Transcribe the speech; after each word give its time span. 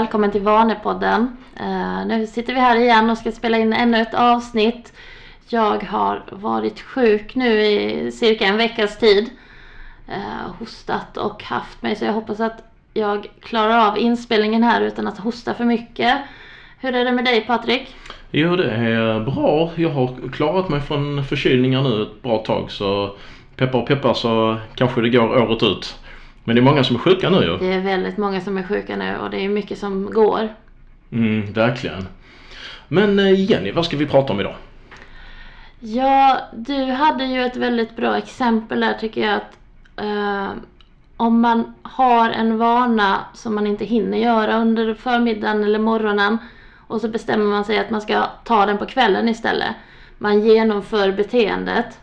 välkommen 0.00 0.30
till 0.30 0.42
Vanepodden. 0.42 1.36
Uh, 1.60 2.06
nu 2.06 2.26
sitter 2.26 2.54
vi 2.54 2.60
här 2.60 2.76
igen 2.76 3.10
och 3.10 3.18
ska 3.18 3.32
spela 3.32 3.58
in 3.58 3.72
ännu 3.72 4.00
ett 4.00 4.14
avsnitt. 4.14 4.92
Jag 5.48 5.84
har 5.84 6.22
varit 6.30 6.80
sjuk 6.80 7.34
nu 7.34 7.60
i 7.62 8.12
cirka 8.12 8.44
en 8.46 8.56
veckas 8.56 8.98
tid. 8.98 9.30
Uh, 10.08 10.50
hostat 10.58 11.16
och 11.16 11.42
haft 11.42 11.82
mig 11.82 11.96
så 11.96 12.04
jag 12.04 12.12
hoppas 12.12 12.40
att 12.40 12.62
jag 12.94 13.26
klarar 13.40 13.88
av 13.88 13.98
inspelningen 13.98 14.62
här 14.62 14.80
utan 14.80 15.06
att 15.06 15.18
hosta 15.18 15.54
för 15.54 15.64
mycket. 15.64 16.18
Hur 16.80 16.94
är 16.94 17.04
det 17.04 17.12
med 17.12 17.24
dig 17.24 17.40
Patrik? 17.40 17.96
Jo 18.30 18.56
det 18.56 18.70
är 18.70 19.20
bra. 19.20 19.70
Jag 19.76 19.90
har 19.90 20.30
klarat 20.32 20.68
mig 20.68 20.80
från 20.80 21.24
förkylningar 21.24 21.82
nu 21.82 22.02
ett 22.02 22.22
bra 22.22 22.38
tag 22.38 22.70
så 22.70 23.16
peppar 23.56 23.78
och 23.78 23.88
peppar 23.88 24.14
så 24.14 24.56
kanske 24.74 25.00
det 25.00 25.08
går 25.08 25.42
året 25.42 25.62
ut. 25.62 25.98
Men 26.46 26.56
det 26.56 26.60
är 26.60 26.64
många 26.64 26.84
som 26.84 26.96
är 26.96 27.00
sjuka 27.00 27.30
nu 27.30 27.36
ju. 27.36 27.56
Det 27.58 27.72
är 27.72 27.80
väldigt 27.80 28.16
många 28.16 28.40
som 28.40 28.58
är 28.58 28.62
sjuka 28.62 28.96
nu 28.96 29.16
och 29.16 29.30
det 29.30 29.44
är 29.44 29.48
mycket 29.48 29.78
som 29.78 30.10
går. 30.12 30.48
Mm, 31.12 31.52
verkligen. 31.52 32.08
Men 32.88 33.18
eh, 33.18 33.50
Jenny, 33.50 33.72
vad 33.72 33.84
ska 33.84 33.96
vi 33.96 34.06
prata 34.06 34.32
om 34.32 34.40
idag? 34.40 34.54
Ja, 35.80 36.40
du 36.54 36.84
hade 36.84 37.24
ju 37.24 37.42
ett 37.42 37.56
väldigt 37.56 37.96
bra 37.96 38.16
exempel 38.16 38.80
där 38.80 38.94
tycker 38.94 39.20
jag 39.20 39.34
att 39.34 39.56
eh, 39.96 40.50
om 41.16 41.40
man 41.40 41.74
har 41.82 42.30
en 42.30 42.58
vana 42.58 43.20
som 43.34 43.54
man 43.54 43.66
inte 43.66 43.84
hinner 43.84 44.18
göra 44.18 44.56
under 44.56 44.94
förmiddagen 44.94 45.64
eller 45.64 45.78
morgonen 45.78 46.38
och 46.86 47.00
så 47.00 47.08
bestämmer 47.08 47.44
man 47.44 47.64
sig 47.64 47.78
att 47.78 47.90
man 47.90 48.00
ska 48.00 48.26
ta 48.44 48.66
den 48.66 48.78
på 48.78 48.86
kvällen 48.86 49.28
istället. 49.28 49.74
Man 50.18 50.40
genomför 50.40 51.12
beteendet. 51.12 51.98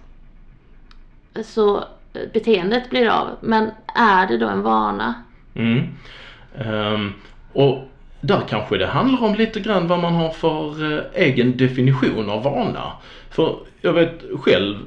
Så 1.43 1.83
beteendet 2.33 2.89
blir 2.89 3.09
av. 3.09 3.27
Men 3.41 3.71
är 3.95 4.27
det 4.27 4.37
då 4.37 4.47
en 4.47 4.61
vana? 4.61 5.13
Mm. 5.55 5.87
Um, 6.67 7.13
och 7.53 7.89
där 8.21 8.41
kanske 8.49 8.77
det 8.77 8.87
handlar 8.87 9.23
om 9.23 9.35
lite 9.35 9.59
grann 9.59 9.87
vad 9.87 9.99
man 9.99 10.13
har 10.13 10.29
för 10.29 10.83
uh, 10.83 11.01
egen 11.13 11.57
definition 11.57 12.29
av 12.29 12.43
vana. 12.43 12.91
För 13.29 13.55
jag 13.81 13.93
vet 13.93 14.21
själv, 14.39 14.77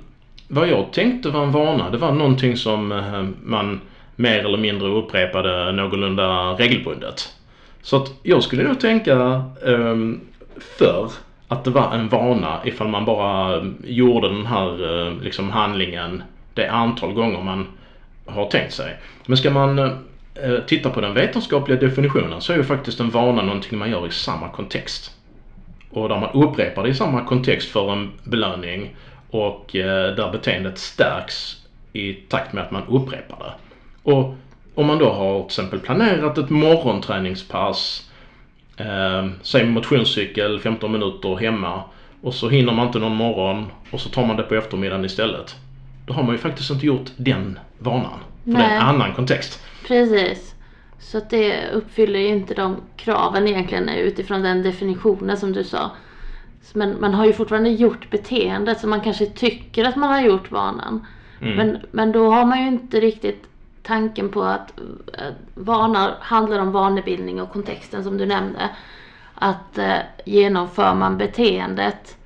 vad 0.49 0.69
jag 0.69 0.93
tänkte 0.93 1.31
var 1.31 1.43
en 1.43 1.53
vana, 1.53 1.91
det 1.91 1.99
var 1.99 2.13
någonting 2.13 2.57
som 2.57 2.93
uh, 2.93 3.29
man 3.43 3.81
mer 4.17 4.39
eller 4.39 4.59
mindre 4.59 4.89
upprepade 4.89 5.73
någorlunda 5.73 6.53
regelbundet. 6.53 7.33
Så 7.83 7.97
att 7.97 8.13
jag 8.23 8.43
skulle 8.43 8.63
nog 8.63 8.81
tänka 8.81 9.45
um, 9.63 10.21
för 10.79 11.11
att 11.49 11.65
det 11.65 11.71
var 11.71 11.95
en 11.95 12.09
vana 12.09 12.61
ifall 12.65 12.89
man 12.89 13.05
bara 13.05 13.57
eh, 13.57 13.63
gjorde 13.85 14.29
den 14.29 14.47
här 14.47 15.23
liksom 15.23 15.51
handlingen 15.51 16.23
det 16.57 16.71
antal 16.71 17.13
gånger 17.13 17.43
man 17.43 17.67
har 18.27 18.51
tänkt 18.51 18.75
sig. 18.75 18.97
Men 19.27 19.37
ska 19.37 19.51
man 19.51 19.79
eh, 19.79 20.59
titta 20.67 20.91
på 20.91 21.01
den 21.01 21.15
vetenskapliga 21.15 21.81
definitionen 21.81 22.41
så 22.41 22.53
är 22.53 22.57
ju 22.57 22.65
faktiskt 22.65 23.01
en 23.01 23.11
vana 23.11 23.43
någonting 23.43 23.79
man 23.79 23.91
gör 23.91 24.07
i 24.07 24.11
samma 24.11 24.49
kontext. 24.49 25.13
Och 25.91 26.09
där 26.09 26.21
man 26.21 26.31
upprepar 26.45 26.83
det 26.83 26.89
i 26.89 26.95
samma 26.95 27.25
kontext 27.25 27.71
för 27.71 27.93
en 27.93 28.11
belöning 28.25 28.97
och 29.31 29.77
eh, 29.77 30.15
där 30.15 30.33
beteendet 30.33 30.79
stärks 30.79 31.57
i 31.93 32.13
takt 32.13 32.53
med 32.53 32.65
att 32.65 32.71
man 32.71 32.83
upprepar 32.89 33.39
det. 33.39 33.53
Och 34.11 34.35
om 34.75 34.87
man 34.87 34.99
då 34.99 35.13
har 35.13 35.39
till 35.39 35.47
exempel 35.47 35.79
planerat 35.79 36.39
ett 36.39 36.51
morgonträningspass, 36.51 38.11
eh, 38.77 39.27
säg 39.43 39.65
motionscykel 39.65 40.61
15 40.61 40.93
minuter 40.93 41.37
hemma 41.37 41.83
och 42.23 42.35
så 42.35 42.49
hinner 42.49 42.73
man 42.73 42.87
inte 42.87 42.99
någon 42.99 43.17
morgon 43.17 43.67
och 43.91 44.01
så 44.01 44.09
tar 44.09 44.27
man 44.27 44.37
det 44.37 44.43
på 44.43 44.55
eftermiddagen 44.55 45.05
istället 45.05 45.57
då 46.07 46.15
har 46.15 46.23
man 46.23 46.33
ju 46.33 46.39
faktiskt 46.39 46.71
inte 46.71 46.87
gjort 46.87 47.11
den 47.17 47.59
vanan. 47.79 48.19
För 48.45 48.51
Nej. 48.51 48.63
det 48.63 48.75
är 48.75 48.77
en 48.77 48.87
annan 48.87 49.15
kontext. 49.15 49.63
Precis. 49.87 50.55
Så 50.99 51.19
att 51.19 51.31
det 51.31 51.71
uppfyller 51.71 52.21
ju 52.21 52.29
inte 52.29 52.55
de 52.55 52.77
kraven 52.97 53.49
egentligen 53.49 53.89
utifrån 53.89 54.43
den 54.43 54.63
definitionen 54.63 55.37
som 55.37 55.53
du 55.53 55.65
sa. 55.65 55.91
Men 56.73 57.01
man 57.01 57.15
har 57.15 57.27
ju 57.27 57.33
fortfarande 57.33 57.71
gjort 57.71 58.11
beteendet 58.11 58.81
så 58.81 58.89
man 58.89 59.01
kanske 59.01 59.27
tycker 59.27 59.85
att 59.85 59.97
man 59.97 60.11
har 60.11 60.21
gjort 60.21 60.51
vanan. 60.51 61.07
Mm. 61.41 61.57
Men, 61.57 61.79
men 61.91 62.13
då 62.13 62.31
har 62.31 62.45
man 62.45 62.61
ju 62.61 62.69
inte 62.69 63.01
riktigt 63.01 63.45
tanken 63.83 64.29
på 64.29 64.43
att 64.43 64.73
vanar 65.55 66.15
handlar 66.21 66.59
om 66.59 66.73
vanebildning 66.73 67.41
och 67.41 67.53
kontexten 67.53 68.05
som 68.05 68.19
du 68.19 68.27
nämnde. 68.27 68.71
Att 69.35 69.79
äh, 69.79 69.97
genomför 70.25 70.95
man 70.95 71.19
beteendet 71.19 72.17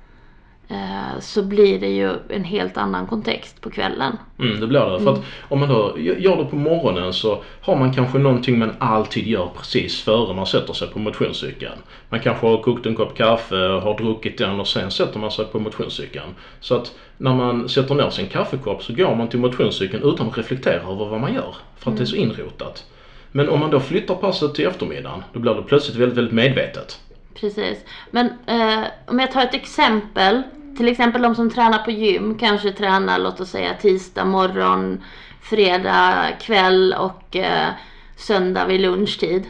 så 1.19 1.43
blir 1.43 1.79
det 1.79 1.87
ju 1.87 2.13
en 2.29 2.43
helt 2.43 2.77
annan 2.77 3.07
kontext 3.07 3.61
på 3.61 3.69
kvällen. 3.69 4.17
Mm, 4.39 4.59
det 4.59 4.67
blir 4.67 4.79
det. 4.79 4.95
Mm. 4.95 5.03
För 5.03 5.11
att 5.11 5.17
mm. 5.17 5.29
om 5.49 5.59
man 5.59 5.69
då 5.69 5.95
gör 5.99 6.37
det 6.37 6.45
på 6.45 6.55
morgonen 6.55 7.13
så 7.13 7.43
har 7.61 7.75
man 7.75 7.93
kanske 7.93 8.17
någonting 8.17 8.59
man 8.59 8.75
alltid 8.79 9.27
gör 9.27 9.49
precis 9.57 10.01
före 10.01 10.33
man 10.33 10.45
sätter 10.45 10.73
sig 10.73 10.87
på 10.87 10.99
motionscykeln. 10.99 11.77
Man 12.09 12.19
kanske 12.19 12.47
har 12.47 12.57
kokt 12.57 12.85
en 12.85 12.95
kopp 12.95 13.17
kaffe, 13.17 13.55
har 13.55 13.97
druckit 13.97 14.37
den 14.37 14.59
och 14.59 14.67
sen 14.67 14.91
sätter 14.91 15.19
man 15.19 15.31
sig 15.31 15.45
på 15.45 15.59
motionscykeln. 15.59 16.35
Så 16.59 16.75
att 16.75 16.95
när 17.17 17.33
man 17.33 17.69
sätter 17.69 17.95
ner 17.95 18.09
sin 18.09 18.27
kaffekopp 18.27 18.83
så 18.83 18.93
går 18.93 19.15
man 19.15 19.27
till 19.27 19.39
motionscykeln 19.39 20.03
utan 20.03 20.27
att 20.27 20.37
reflektera 20.37 20.81
över 20.81 21.05
vad 21.05 21.21
man 21.21 21.33
gör. 21.33 21.55
För 21.77 21.81
att 21.81 21.87
mm. 21.87 21.97
det 21.97 22.03
är 22.03 22.05
så 22.05 22.15
mm. 22.15 22.29
inrotat. 22.29 22.85
Men 23.31 23.49
om 23.49 23.59
man 23.59 23.71
då 23.71 23.79
flyttar 23.79 24.15
passet 24.15 24.55
till 24.55 24.67
eftermiddagen, 24.67 25.23
då 25.33 25.39
blir 25.39 25.53
det 25.53 25.61
plötsligt 25.61 25.97
väldigt, 25.97 26.17
väldigt 26.17 26.33
medvetet. 26.33 26.99
Precis. 27.35 27.77
Men 28.11 28.25
eh, 28.27 28.87
om 29.07 29.19
jag 29.19 29.31
tar 29.31 29.41
ett 29.41 29.53
exempel 29.53 30.41
till 30.77 30.87
exempel 30.87 31.21
de 31.21 31.35
som 31.35 31.49
tränar 31.49 31.77
på 31.77 31.91
gym 31.91 32.37
kanske 32.37 32.71
tränar 32.71 33.19
låt 33.19 33.39
oss 33.39 33.49
säga 33.49 33.73
tisdag 33.73 34.25
morgon, 34.25 35.03
fredag 35.41 36.27
kväll 36.41 36.95
och 36.99 37.35
eh, 37.35 37.69
söndag 38.15 38.65
vid 38.65 38.81
lunchtid. 38.81 39.43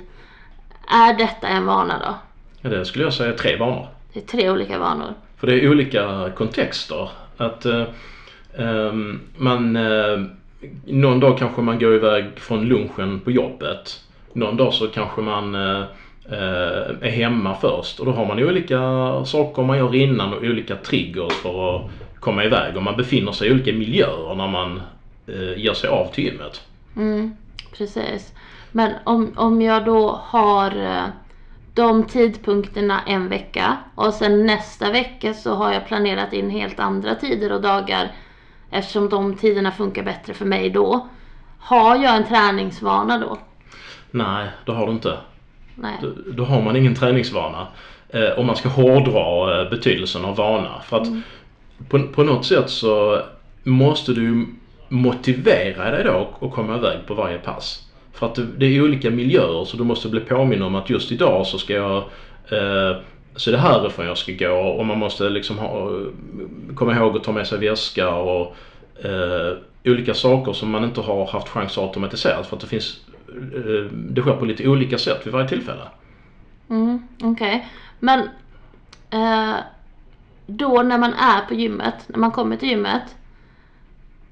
Är 0.88 1.14
detta 1.14 1.48
en 1.48 1.66
vana 1.66 2.00
då? 2.00 2.16
Ja, 2.62 2.70
det 2.70 2.86
skulle 2.86 3.04
jag 3.04 3.14
säga 3.14 3.34
tre 3.34 3.58
vanor. 3.58 3.88
Det 4.14 4.20
är 4.20 4.24
tre 4.24 4.50
olika 4.50 4.80
vanor. 4.80 5.14
För 5.38 5.48
det 5.48 5.54
är 5.54 5.70
olika 5.70 6.32
kontexter. 6.36 7.10
Att 7.38 7.66
eh, 7.66 7.84
ehm, 8.58 9.20
man 9.38 9.76
eh, 9.76 10.20
någon 10.86 11.20
dag 11.20 11.38
kanske 11.38 11.62
man 11.62 11.80
går 11.80 11.96
iväg 11.96 12.26
från 12.36 12.66
lunchen 12.66 13.20
på 13.20 13.32
jobbet. 13.32 14.00
Någon 14.34 14.58
dag 14.58 14.74
så 14.74 14.88
kanske 14.88 15.22
man 15.22 15.56
Eh, 15.56 15.84
är 16.30 17.10
hemma 17.10 17.56
först 17.56 18.00
och 18.00 18.06
då 18.06 18.12
har 18.12 18.26
man 18.26 18.40
olika 18.44 18.80
saker 19.26 19.64
man 19.64 19.78
gör 19.78 19.96
innan 19.96 20.34
och 20.34 20.44
olika 20.44 20.76
triggers 20.76 21.34
för 21.34 21.76
att 21.76 21.82
komma 22.20 22.44
iväg 22.44 22.78
och 22.78 22.84
man 22.84 22.98
befinner 22.98 23.32
sig 23.32 23.48
i 23.48 23.52
olika 23.52 23.74
miljöer 23.74 24.36
när 24.36 24.48
man 24.48 24.82
eh, 25.28 25.58
ger 25.58 25.74
sig 25.74 25.90
av 25.90 26.06
till 26.06 26.24
gymmet. 26.24 26.62
Mm, 26.96 27.36
precis. 27.78 28.34
Men 28.72 28.92
om, 29.04 29.34
om 29.36 29.62
jag 29.62 29.86
då 29.86 30.20
har 30.24 30.76
eh, 30.76 31.04
de 31.74 32.04
tidpunkterna 32.04 33.02
en 33.08 33.30
vecka 33.30 33.78
och 33.96 34.14
sen 34.14 34.46
nästa 34.46 34.92
vecka 34.92 35.34
så 35.34 35.54
har 35.54 35.74
jag 35.74 35.88
planerat 35.88 36.34
in 36.34 36.50
helt 36.50 36.80
andra 36.80 37.16
tider 37.16 37.52
och 37.52 37.62
dagar 37.62 38.12
eftersom 38.72 39.10
de 39.10 39.36
tiderna 39.36 39.72
funkar 39.72 40.04
bättre 40.04 40.34
för 40.34 40.46
mig 40.46 40.70
då. 40.70 41.08
Har 41.60 41.96
jag 41.96 42.16
en 42.16 42.28
träningsvana 42.28 43.18
då? 43.18 43.38
Nej, 44.12 44.50
det 44.66 44.72
har 44.72 44.86
du 44.88 44.92
inte. 44.92 45.18
Då, 46.02 46.08
då, 46.32 46.44
har 46.44 46.62
man 46.62 46.76
ingen 46.76 46.96
träningsvana. 46.96 47.68
Eh, 48.10 48.40
om 48.40 48.46
man 48.46 48.56
ska 48.56 48.70
hårdra 48.70 49.62
eh, 49.62 49.70
betydelsen 49.70 50.26
av 50.26 50.36
vana. 50.36 50.82
För 50.86 50.98
att 50.98 51.08
mm. 51.08 51.22
på, 51.90 52.00
på 52.08 52.24
något 52.24 52.46
sätt 52.46 52.70
så 52.70 53.22
måste 53.64 54.14
du 54.14 54.48
motivera 54.90 55.92
dig 55.92 56.04
då 56.04 56.30
att 56.42 56.52
komma 56.52 56.78
iväg 56.78 56.98
på 57.08 57.14
varje 57.14 57.38
pass. 57.38 57.88
För 58.14 58.26
att 58.26 58.40
det, 58.58 58.66
är 58.66 58.82
olika 58.82 59.10
miljöer 59.10 59.66
så 59.66 59.78
du 59.78 59.84
måste 59.84 60.10
bli 60.10 60.20
påminn 60.20 60.62
om 60.62 60.76
att 60.76 60.90
just 60.90 61.12
idag 61.12 61.48
så 61.48 61.58
ska 61.58 61.74
jag 61.74 61.98
eh, 62.50 62.98
så 63.36 63.52
det 63.52 63.58
är 63.58 63.62
härifrån 63.62 64.06
jag 64.06 64.18
ska 64.18 64.32
gå 64.32 64.54
och 64.54 64.86
man 64.86 65.00
måste 65.00 65.30
liksom 65.30 65.58
ha, 65.58 65.90
komma 66.76 66.96
ihåg 66.96 67.16
att 67.16 67.24
ta 67.24 67.32
med 67.32 67.48
sig 67.48 67.60
väska 67.60 68.10
och 68.10 68.56
eh, 69.04 69.58
olika 69.86 70.14
saker 70.14 70.54
som 70.54 70.70
man 70.70 70.84
inte 70.84 71.02
har 71.02 71.26
haft 71.26 71.50
chans 71.50 71.78
att 71.78 71.84
automatisera 71.84 72.44
för 72.44 72.56
att 72.56 72.62
det 72.62 72.68
finns 72.68 73.00
det 73.92 74.22
sker 74.22 74.36
på 74.36 74.46
lite 74.46 74.68
olika 74.68 74.98
sätt 74.98 75.22
vid 75.28 75.34
varje 75.34 75.48
tillfälle. 75.48 75.84
Mm, 76.70 77.08
Okej. 77.24 77.32
Okay. 77.32 77.60
Men 78.00 78.20
eh, 79.10 79.56
då 80.46 80.82
när 80.82 80.98
man 80.98 81.14
är 81.14 81.46
på 81.48 81.54
gymmet, 81.54 81.96
när 82.08 82.20
man 82.20 82.32
kommer 82.32 82.58
till 82.58 82.70
gymmet. 82.70 83.16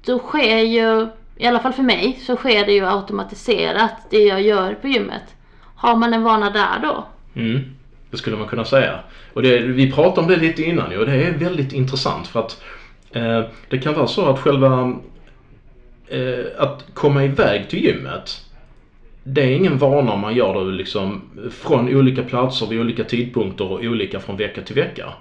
Då 0.04 0.18
sker 0.18 0.58
ju, 0.58 1.08
i 1.36 1.46
alla 1.46 1.60
fall 1.60 1.72
för 1.72 1.82
mig, 1.82 2.18
så 2.22 2.36
sker 2.36 2.66
det 2.66 2.72
ju 2.72 2.86
automatiserat 2.86 3.92
det 4.10 4.24
jag 4.24 4.42
gör 4.42 4.74
på 4.74 4.88
gymmet. 4.88 5.22
Har 5.74 5.96
man 5.96 6.14
en 6.14 6.22
vana 6.22 6.50
där 6.50 6.78
då? 6.82 7.06
Mm, 7.34 7.60
det 8.10 8.16
skulle 8.16 8.36
man 8.36 8.48
kunna 8.48 8.64
säga. 8.64 9.00
Och 9.32 9.42
det, 9.42 9.58
vi 9.58 9.92
pratade 9.92 10.20
om 10.20 10.26
det 10.26 10.36
lite 10.36 10.62
innan 10.62 10.98
och 10.98 11.06
det 11.06 11.26
är 11.26 11.38
väldigt 11.38 11.72
intressant 11.72 12.28
för 12.28 12.40
att 12.40 12.62
eh, 13.10 13.42
det 13.68 13.78
kan 13.78 13.94
vara 13.94 14.06
så 14.06 14.26
att 14.26 14.38
själva 14.38 14.94
eh, 16.08 16.44
att 16.58 16.84
komma 16.94 17.24
iväg 17.24 17.68
till 17.68 17.84
gymmet 17.84 18.49
det 19.24 19.42
är 19.42 19.56
ingen 19.56 19.78
vana 19.78 20.16
man 20.16 20.34
gör 20.34 20.64
det 20.64 20.72
liksom 20.72 21.22
från 21.50 21.96
olika 21.96 22.22
platser 22.22 22.66
vid 22.66 22.80
olika 22.80 23.04
tidpunkter 23.04 23.72
och 23.72 23.80
olika 23.80 24.20
från 24.20 24.36
vecka 24.36 24.62
till 24.62 24.74
vecka. 24.74 25.12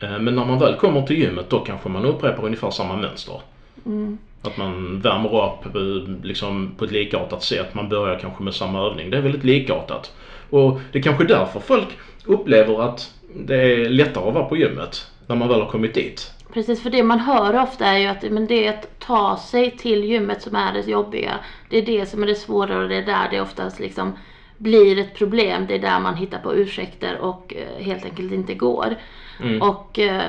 Eh, 0.00 0.18
men 0.18 0.36
när 0.36 0.44
man 0.44 0.58
väl 0.58 0.74
kommer 0.74 1.02
till 1.02 1.18
gymmet 1.18 1.50
då 1.50 1.58
kanske 1.58 1.88
man 1.88 2.04
upprepar 2.04 2.44
ungefär 2.44 2.70
samma 2.70 2.96
mönster. 2.96 3.40
Mm. 3.86 4.18
Att 4.42 4.56
man 4.56 5.00
värmer 5.00 5.44
upp 5.44 5.76
eh, 5.76 6.24
liksom 6.24 6.74
på 6.78 6.84
ett 6.84 6.92
likartat 6.92 7.42
sätt. 7.42 7.74
Man 7.74 7.88
börjar 7.88 8.18
kanske 8.18 8.42
med 8.42 8.54
samma 8.54 8.86
övning. 8.86 9.10
Det 9.10 9.16
är 9.16 9.22
väldigt 9.22 9.44
likartat. 9.44 10.14
Och 10.50 10.80
det 10.92 10.98
är 10.98 11.02
kanske 11.02 11.24
därför 11.24 11.60
folk 11.60 11.88
upplever 12.24 12.82
att 12.82 13.14
det 13.34 13.56
är 13.56 13.88
lättare 13.88 14.28
att 14.28 14.34
vara 14.34 14.44
på 14.44 14.56
gymmet 14.56 15.06
när 15.26 15.36
man 15.36 15.48
väl 15.48 15.60
har 15.60 15.68
kommit 15.68 15.94
dit. 15.94 16.32
Precis, 16.52 16.82
för 16.82 16.90
det 16.90 17.02
man 17.02 17.20
hör 17.20 17.62
ofta 17.62 17.86
är 17.86 17.98
ju 17.98 18.06
att 18.06 18.22
men 18.22 18.46
det 18.46 18.66
är 18.66 18.70
att 18.78 18.98
ta 18.98 19.36
sig 19.36 19.76
till 19.76 20.04
gymmet 20.04 20.42
som 20.42 20.56
är 20.56 20.72
det 20.72 20.80
jobbiga. 20.80 21.38
Det 21.68 21.78
är 21.78 21.86
det 21.86 22.06
som 22.06 22.22
är 22.22 22.26
det 22.26 22.34
svåra 22.34 22.78
och 22.78 22.88
det 22.88 22.96
är 22.96 23.06
där 23.06 23.28
det 23.30 23.40
oftast 23.40 23.80
liksom 23.80 24.12
blir 24.58 24.98
ett 24.98 25.14
problem. 25.14 25.66
Det 25.66 25.74
är 25.74 25.78
där 25.78 26.00
man 26.00 26.14
hittar 26.14 26.38
på 26.38 26.54
ursäkter 26.54 27.18
och 27.18 27.54
eh, 27.54 27.84
helt 27.84 28.04
enkelt 28.04 28.32
inte 28.32 28.54
går. 28.54 28.96
Mm. 29.40 29.62
Och 29.62 29.98
eh, 29.98 30.22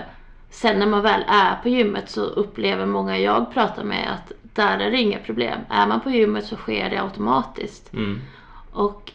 sen 0.50 0.80
när 0.80 0.88
man 0.88 1.02
väl 1.02 1.24
är 1.28 1.56
på 1.64 1.70
gymmet 1.70 2.10
så 2.10 2.22
upplever 2.22 2.86
många 2.86 3.18
jag 3.18 3.54
pratar 3.54 3.84
med 3.84 4.14
att 4.14 4.32
där 4.42 4.80
är 4.80 4.92
det 4.92 4.98
inga 4.98 5.20
problem. 5.20 5.60
Är 5.70 5.88
man 5.88 6.02
på 6.02 6.10
gymmet 6.10 6.46
så 6.46 6.56
sker 6.56 6.90
det 6.90 7.02
automatiskt. 7.02 7.94
Mm. 7.94 8.22
Och 8.72 9.12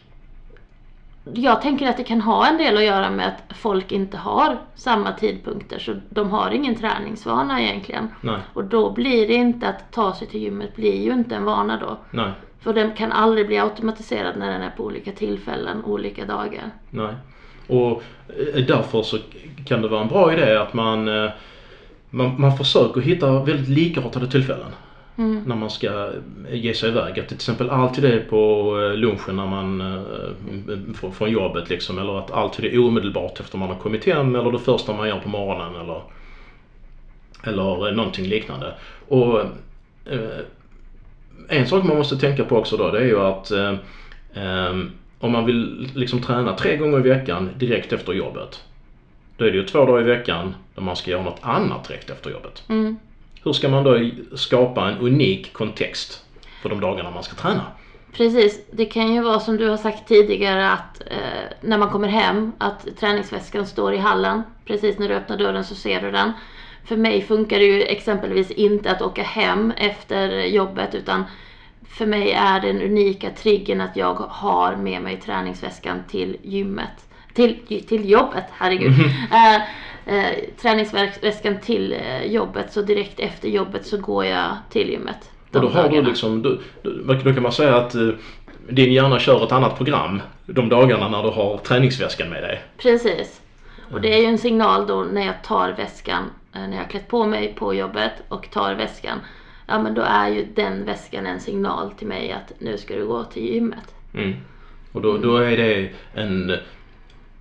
jag 1.33 1.61
tänker 1.61 1.89
att 1.89 1.97
det 1.97 2.03
kan 2.03 2.21
ha 2.21 2.47
en 2.47 2.57
del 2.57 2.77
att 2.77 2.83
göra 2.83 3.09
med 3.09 3.27
att 3.27 3.57
folk 3.57 3.91
inte 3.91 4.17
har 4.17 4.57
samma 4.75 5.11
tidpunkter 5.11 5.79
så 5.79 5.95
de 6.09 6.29
har 6.29 6.51
ingen 6.51 6.75
träningsvana 6.75 7.61
egentligen. 7.61 8.07
Nej, 8.21 8.39
Och 8.53 8.63
då 8.63 8.89
blir 8.91 9.27
det 9.27 9.33
inte 9.33 9.67
att 9.69 9.91
ta 9.91 10.13
sig 10.15 10.27
till 10.27 10.41
gymmet 10.41 10.75
blir 10.75 11.03
ju 11.03 11.13
inte 11.13 11.35
en 11.35 11.43
vana 11.45 11.77
då. 11.77 11.97
nej, 12.11 12.31
För 12.59 12.73
den 12.73 12.91
kan 12.95 13.11
aldrig 13.11 13.47
bli 13.47 13.59
automatiserad 13.59 14.37
när 14.37 14.51
den 14.51 14.61
är 14.61 14.69
på 14.69 14.83
olika 14.83 15.11
tillfällen, 15.11 15.83
olika 15.85 16.25
dagar. 16.25 16.63
nej. 16.89 17.15
Och 17.67 18.03
eh, 18.55 18.65
därför 18.67 19.01
så 19.01 19.17
kan 19.65 19.81
det 19.81 19.87
vara 19.87 20.01
en 20.01 20.07
bra 20.07 20.33
idé 20.33 20.55
att 20.57 20.73
man, 20.73 21.07
eh, 21.23 21.29
man, 22.09 22.41
man 22.41 22.57
försöker 22.57 23.01
hitta 23.01 23.43
väldigt 23.43 23.69
likartade 23.69 24.27
tillfällen. 24.27 24.71
Mm. 25.19 25.43
när 25.45 25.55
man 25.55 25.69
ska 25.69 26.09
ge 26.51 26.73
sig 26.73 26.89
iväg. 26.89 27.19
Att 27.19 27.27
till 27.27 27.35
exempel 27.35 27.69
alltid 27.69 28.05
är 28.05 28.19
på 28.19 28.73
eh, 28.81 28.97
lunchen 28.97 29.35
när 29.35 29.47
man 29.47 29.81
eh, 29.81 31.11
från 31.11 31.31
jobbet 31.31 31.69
liksom. 31.69 31.99
Eller 31.99 32.19
att 32.19 32.31
alltid 32.31 32.65
är 32.65 32.79
omedelbart 32.79 33.39
efter 33.39 33.57
man 33.57 33.69
har 33.69 33.75
kommit 33.75 34.05
hem 34.05 34.35
eller 34.35 34.51
det 34.51 34.59
första 34.59 34.93
man 34.93 35.07
gör 35.07 35.19
på 35.19 35.29
morgonen 35.29 35.81
eller, 35.81 36.01
eller 37.43 37.87
eh, 37.87 37.95
någonting 37.95 38.25
liknande. 38.25 38.73
Och 39.07 39.41
en 41.47 41.67
sak 41.67 41.83
man 41.83 41.97
måste 41.97 42.17
tänka 42.17 42.43
på 42.43 42.57
också 42.57 42.77
då 42.77 42.91
det 42.91 42.99
är 42.99 43.05
ju 43.05 43.19
att 43.19 43.51
om 45.19 45.31
man 45.31 45.45
vill 45.45 45.89
liksom 45.95 46.21
träna 46.21 46.55
tre 46.55 46.77
gånger 46.77 46.99
i 46.99 47.09
veckan 47.09 47.49
direkt 47.57 47.93
efter 47.93 48.13
jobbet. 48.13 48.63
Då 49.37 49.45
är 49.45 49.51
det 49.51 49.57
ju 49.57 49.65
två 49.65 49.85
dagar 49.85 50.01
i 50.01 50.03
veckan 50.03 50.55
där 50.75 50.81
man 50.81 50.95
ska 50.95 51.11
göra 51.11 51.23
något 51.23 51.39
annat 51.41 51.87
direkt 51.87 52.09
efter 52.09 52.29
jobbet. 52.29 52.63
Mm. 52.69 52.97
Hur 53.43 53.53
ska 53.53 53.69
man 53.69 53.83
då 53.83 54.09
skapa 54.35 54.89
en 54.89 54.97
unik 54.97 55.53
kontext 55.53 56.25
för 56.61 56.69
de 56.69 56.79
dagarna 56.79 57.11
man 57.11 57.23
ska 57.23 57.35
träna? 57.35 57.65
Precis, 58.13 58.61
det 58.71 58.85
kan 58.85 59.13
ju 59.13 59.21
vara 59.21 59.39
som 59.39 59.57
du 59.57 59.69
har 59.69 59.77
sagt 59.77 60.07
tidigare 60.07 60.71
att 60.71 61.01
eh, 61.07 61.17
när 61.61 61.77
man 61.77 61.89
kommer 61.89 62.07
hem 62.07 62.51
att 62.57 62.87
träningsväskan 62.99 63.65
står 63.65 63.93
i 63.93 63.97
hallen. 63.97 64.41
Precis 64.65 64.99
när 64.99 65.09
du 65.09 65.15
öppnar 65.15 65.37
dörren 65.37 65.63
så 65.63 65.75
ser 65.75 66.01
du 66.01 66.11
den. 66.11 66.31
För 66.85 66.97
mig 66.97 67.21
funkar 67.21 67.59
det 67.59 67.65
ju 67.65 67.83
exempelvis 67.83 68.51
inte 68.51 68.91
att 68.91 69.01
åka 69.01 69.23
hem 69.23 69.71
efter 69.71 70.43
jobbet 70.43 70.95
utan 70.95 71.23
för 71.89 72.05
mig 72.05 72.31
är 72.31 72.59
den 72.59 72.81
unika 72.81 73.29
triggern 73.29 73.81
att 73.81 73.95
jag 73.95 74.13
har 74.13 74.75
med 74.75 75.01
mig 75.01 75.17
träningsväskan 75.17 76.03
till 76.09 76.37
gymmet. 76.43 77.07
Till, 77.33 77.83
till 77.87 78.09
jobbet, 78.09 78.45
herregud. 78.51 78.93
Eh, 79.31 79.61
eh, 80.09 80.33
träningsväskan 80.61 81.59
till 81.59 81.93
eh, 81.93 82.25
jobbet 82.25 82.73
så 82.73 82.81
direkt 82.81 83.19
efter 83.19 83.49
jobbet 83.49 83.85
så 83.85 83.97
går 83.97 84.25
jag 84.25 84.57
till 84.69 84.89
gymmet. 84.89 85.29
Och 85.51 85.61
då 85.61 85.67
har 85.67 85.83
du 85.83 85.89
dagarna. 85.89 86.07
liksom, 86.07 86.41
då, 86.41 86.57
då, 86.81 87.13
då 87.13 87.33
kan 87.33 87.43
man 87.43 87.51
säga 87.51 87.77
att 87.77 87.95
eh, 87.95 88.09
din 88.69 88.93
hjärna 88.93 89.19
kör 89.19 89.43
ett 89.43 89.51
annat 89.51 89.77
program 89.77 90.21
de 90.45 90.69
dagarna 90.69 91.09
när 91.09 91.23
du 91.23 91.29
har 91.29 91.57
träningsväskan 91.57 92.29
med 92.29 92.43
dig. 92.43 92.63
Precis. 92.77 93.41
Och 93.91 94.01
det 94.01 94.13
är 94.13 94.19
ju 94.19 94.25
en 94.25 94.37
signal 94.37 94.87
då 94.87 95.03
när 95.03 95.25
jag 95.25 95.43
tar 95.43 95.71
väskan, 95.71 96.23
eh, 96.53 96.61
när 96.61 96.71
jag 96.71 96.83
har 96.83 96.89
klätt 96.89 97.07
på 97.07 97.25
mig 97.25 97.53
på 97.57 97.73
jobbet 97.73 98.13
och 98.29 98.51
tar 98.51 98.73
väskan. 98.73 99.19
Ja 99.67 99.79
men 99.79 99.93
då 99.93 100.01
är 100.01 100.29
ju 100.29 100.45
den 100.55 100.85
väskan 100.85 101.25
en 101.25 101.39
signal 101.39 101.91
till 101.91 102.07
mig 102.07 102.31
att 102.31 102.53
nu 102.59 102.77
ska 102.77 102.95
du 102.95 103.07
gå 103.07 103.23
till 103.23 103.53
gymmet. 103.53 103.95
Mm. 104.13 104.33
Och 104.91 105.01
då, 105.01 105.17
då 105.17 105.37
är 105.37 105.57
det 105.57 105.89
en, 106.13 106.57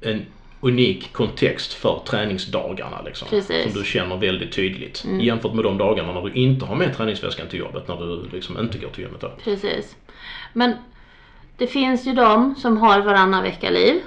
en 0.00 0.26
unik 0.60 1.12
kontext 1.12 1.72
för 1.72 2.02
träningsdagarna 2.06 3.02
liksom. 3.02 3.28
Precis. 3.28 3.62
Som 3.62 3.82
du 3.82 3.84
känner 3.84 4.16
väldigt 4.16 4.52
tydligt. 4.52 5.05
Mm. 5.05 5.20
Jämfört 5.20 5.55
med 5.55 5.64
de 5.64 5.78
dagarna 5.78 6.12
när 6.12 6.22
du 6.22 6.32
inte 6.32 6.66
har 6.66 6.76
med 6.76 6.96
träningsväskan 6.96 7.49
till 7.49 7.58
jobbet. 7.58 7.88
När 7.88 7.96
du 7.96 8.28
liksom 8.32 8.58
inte 8.58 8.78
går 8.78 8.88
till 8.88 9.05
gymmet 9.05 9.20
då. 9.20 9.32
Precis. 9.44 9.96
Men 10.52 10.72
det 11.56 11.66
finns 11.66 12.06
ju 12.06 12.12
de 12.12 12.55
som 12.55 12.76
har 12.76 13.00
varannan 13.00 13.43
vecka-liv. 13.43 14.02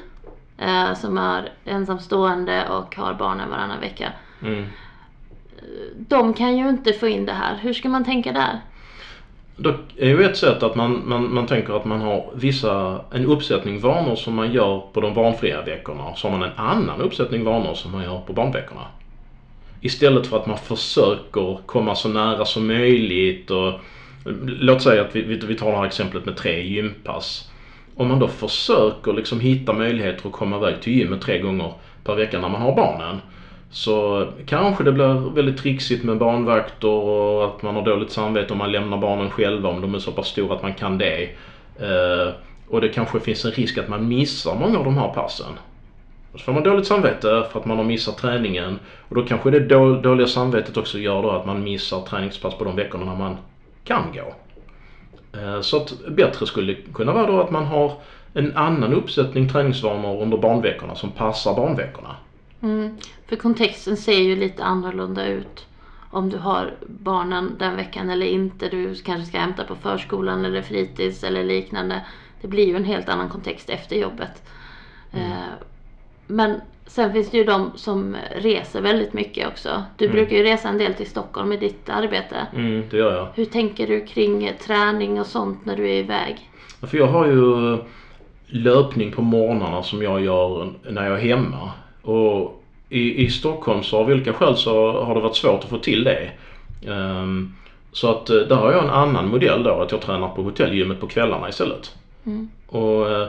Eh, 0.57 0.94
som 0.94 1.18
är 1.18 1.51
ensamstående 1.65 2.68
och 2.68 2.95
har 2.95 3.13
barnen 3.13 3.50
varannan 3.50 3.80
vecka. 3.80 4.13
Mm. 4.42 4.65
De 5.97 6.33
kan 6.33 6.57
ju 6.57 6.69
inte 6.69 6.94
få 6.94 7.07
in 7.07 7.25
det 7.25 7.33
här. 7.33 7.57
Hur 7.62 7.74
ska 7.74 7.89
man 7.89 8.06
tänka 8.06 8.31
där? 8.31 8.62
Då 9.63 9.73
är 9.97 10.07
ju 10.09 10.23
ett 10.23 10.35
sätt 10.35 10.63
att 10.63 10.75
man, 10.75 11.01
man, 11.03 11.33
man 11.33 11.45
tänker 11.45 11.73
att 11.73 11.83
man 11.83 12.01
har 12.01 12.23
vissa, 12.33 13.01
en 13.09 13.25
uppsättning 13.25 13.79
vanor 13.79 14.15
som 14.15 14.33
man 14.33 14.51
gör 14.51 14.81
på 14.93 14.99
de 15.01 15.13
barnfria 15.13 15.61
veckorna. 15.61 16.13
Så 16.15 16.27
har 16.27 16.31
man 16.31 16.41
en 16.41 16.51
annan 16.55 17.01
uppsättning 17.01 17.43
vanor 17.43 17.73
som 17.73 17.91
man 17.91 18.03
gör 18.03 18.19
på 18.19 18.33
barnveckorna. 18.33 18.87
Istället 19.81 20.27
för 20.27 20.37
att 20.37 20.45
man 20.45 20.57
försöker 20.57 21.57
komma 21.65 21.95
så 21.95 22.07
nära 22.09 22.45
som 22.45 22.67
möjligt 22.67 23.51
och 23.51 23.73
låt 24.45 24.81
säga 24.81 25.01
att 25.01 25.15
vi, 25.15 25.21
vi, 25.21 25.35
vi 25.35 25.55
tar 25.55 25.71
det 25.71 25.77
här 25.77 25.85
exemplet 25.85 26.25
med 26.25 26.35
tre 26.35 26.61
gympass. 26.61 27.49
Om 27.95 28.07
man 28.07 28.19
då 28.19 28.27
försöker 28.27 29.13
liksom 29.13 29.39
hitta 29.39 29.73
möjligheter 29.73 30.27
att 30.27 30.33
komma 30.33 30.55
iväg 30.55 30.79
till 30.79 30.93
gymmet 30.93 31.21
tre 31.21 31.37
gånger 31.37 31.71
per 32.03 32.15
vecka 32.15 32.39
när 32.39 32.49
man 32.49 32.61
har 32.61 32.71
barnen. 32.71 33.21
Så 33.71 34.27
kanske 34.45 34.83
det 34.83 34.91
blir 34.91 35.33
väldigt 35.33 35.57
trixigt 35.57 36.03
med 36.03 36.18
barnvakter 36.18 36.88
och 36.88 37.45
att 37.45 37.62
man 37.62 37.75
har 37.75 37.81
dåligt 37.81 38.12
samvete 38.12 38.53
om 38.53 38.57
man 38.57 38.71
lämnar 38.71 38.97
barnen 38.97 39.29
själva 39.29 39.69
om 39.69 39.81
de 39.81 39.95
är 39.95 40.00
så 40.00 40.12
pass 40.12 40.27
stora 40.27 40.53
att 40.56 40.62
man 40.62 40.73
kan 40.73 40.97
det. 40.97 41.23
Eh, 41.79 42.33
och 42.68 42.81
det 42.81 42.89
kanske 42.89 43.19
finns 43.19 43.45
en 43.45 43.51
risk 43.51 43.77
att 43.77 43.88
man 43.88 44.07
missar 44.07 44.56
många 44.56 44.77
av 44.77 44.83
de 44.83 44.97
här 44.97 45.07
passen. 45.07 45.59
Så 46.31 46.38
får 46.38 46.53
man 46.53 46.63
dåligt 46.63 46.85
samvete 46.85 47.44
för 47.51 47.59
att 47.59 47.66
man 47.66 47.78
har 47.78 47.83
missat 47.85 48.18
träningen 48.18 48.80
och 49.09 49.16
då 49.16 49.23
kanske 49.23 49.49
det 49.49 49.59
då, 49.59 49.95
dåliga 49.95 50.28
samvetet 50.28 50.78
också 50.78 50.99
gör 50.99 51.21
då 51.21 51.31
att 51.31 51.45
man 51.45 51.63
missar 51.63 51.99
träningspass 51.99 52.54
på 52.54 52.63
de 52.63 52.75
veckorna 52.75 53.06
när 53.06 53.16
man 53.16 53.37
kan 53.83 54.11
gå. 54.11 54.33
Eh, 55.40 55.61
Så 55.61 55.78
att 55.78 55.94
bättre 56.07 56.45
skulle 56.45 56.73
kunna 56.94 57.13
vara 57.13 57.25
då 57.25 57.40
att 57.40 57.49
man 57.49 57.66
har 57.66 57.92
en 58.33 58.51
annan 58.56 58.94
uppsättning 58.94 59.47
träningsvanor 59.47 60.21
under 60.21 60.37
barnveckorna 60.37 60.95
som 60.95 61.09
passar 61.09 61.54
barnveckorna. 61.54 62.16
Mm. 62.63 62.97
För 63.27 63.35
kontexten 63.35 63.97
ser 63.97 64.19
ju 64.19 64.35
lite 64.35 64.63
annorlunda 64.63 65.25
ut. 65.27 65.65
Om 66.11 66.30
du 66.30 66.37
har 66.37 66.73
barnen 66.87 67.56
den 67.59 67.75
veckan 67.75 68.09
eller 68.09 68.25
inte. 68.25 68.69
Du 68.69 68.95
kanske 68.95 69.25
ska 69.25 69.37
hämta 69.39 69.63
på 69.63 69.75
förskolan 69.75 70.45
eller 70.45 70.61
fritids 70.61 71.23
eller 71.23 71.44
liknande. 71.44 72.01
Det 72.41 72.47
blir 72.47 72.68
ju 72.68 72.75
en 72.75 72.83
helt 72.85 73.09
annan 73.09 73.30
kontext 73.30 73.69
efter 73.69 73.95
jobbet. 73.95 74.44
Eh, 75.11 75.31
Men 76.27 76.61
sen 76.85 77.13
finns 77.13 77.30
det 77.31 77.37
ju 77.37 77.44
de 77.44 77.71
som 77.75 78.15
reser 78.35 78.81
väldigt 78.81 79.13
mycket 79.13 79.47
också. 79.47 79.83
Du 79.97 80.06
Mm. 80.06 80.15
brukar 80.15 80.35
ju 80.37 80.44
resa 80.44 80.69
en 80.69 80.77
del 80.77 80.94
till 80.94 81.09
Stockholm 81.09 81.51
i 81.51 81.57
ditt 81.57 81.89
arbete. 81.89 82.47
Mm, 82.56 82.83
det 82.91 82.97
gör 82.97 83.15
jag. 83.15 83.27
Hur 83.35 83.45
tänker 83.45 83.87
du 83.87 84.06
kring 84.06 84.44
eh, 84.47 84.56
träning 84.57 85.19
och 85.19 85.25
sånt 85.27 85.65
när 85.65 85.75
du 85.77 85.83
är 85.89 85.95
iväg? 85.99 86.49
För 86.81 86.97
jag 86.97 87.07
har 87.07 87.25
ju 87.27 87.77
löpning 88.47 89.11
på 89.11 89.21
morgnarna 89.21 89.83
som 89.83 90.01
jag 90.01 90.21
gör 90.21 90.73
när 90.89 91.09
jag 91.09 91.19
är 91.19 91.23
hemma. 91.23 91.71
Och 92.01 92.63
i, 92.89 93.25
i 93.25 93.29
Stockholm 93.29 93.83
så 93.83 93.97
av 93.97 94.05
vilka 94.05 94.33
skäl 94.33 94.57
så 94.57 95.01
har 95.01 95.15
det 95.15 95.21
varit 95.21 95.35
svårt 95.35 95.63
att 95.63 95.69
få 95.69 95.77
till 95.77 96.03
det. 96.03 96.31
Ehm, 96.87 97.55
så 97.91 98.11
att 98.11 98.29
eh, 98.29 98.35
där 98.35 98.55
har 98.55 98.71
jag 98.71 98.83
en 98.83 98.89
annan 98.89 99.27
modell 99.27 99.63
då, 99.63 99.81
att 99.81 99.91
jag 99.91 100.01
tränar 100.01 100.29
på 100.29 100.41
hotellgymmet 100.41 100.99
på 100.99 101.07
kvällarna 101.07 101.49
istället. 101.49 101.95
Mm. 102.25 102.49
Och 102.67 103.11
eh, 103.11 103.27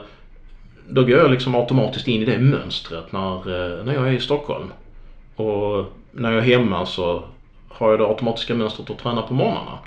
då 0.89 1.03
går 1.03 1.11
jag 1.11 1.31
liksom 1.31 1.55
automatiskt 1.55 2.09
in 2.09 2.23
i 2.23 2.25
det 2.25 2.39
mönstret 2.39 3.13
när, 3.13 3.37
eh, 3.37 3.85
när 3.85 3.95
jag 3.95 4.09
är 4.09 4.13
i 4.13 4.21
Stockholm. 4.21 4.73
Och 5.37 5.85
när 6.13 6.33
jag 6.33 6.39
är 6.39 6.59
hemma 6.59 6.87
så 6.87 7.23
har 7.69 7.91
jag 7.91 7.99
det 7.99 8.07
automatiska 8.07 8.55
mönstret 8.55 8.91
att 8.91 8.99
träna 8.99 9.23
på 9.23 9.35
morgnarna. 9.35 9.79